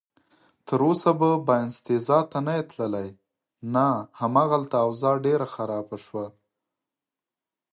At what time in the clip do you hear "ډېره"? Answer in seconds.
5.25-5.47